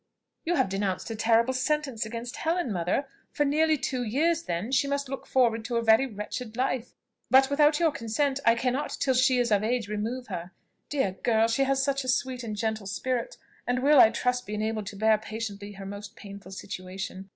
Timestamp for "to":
5.65-5.75, 14.87-14.95